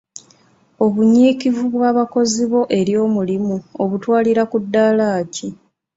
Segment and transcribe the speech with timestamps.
[0.85, 5.47] Obunyiikivu bw'abakozi bo eri omulimu obutwalira ku ddaala ki?